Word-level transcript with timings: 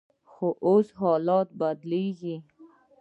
خو 0.31 0.47
اوس 0.67 0.87
حالات 1.01 1.47
بدلیږي. 1.59 2.35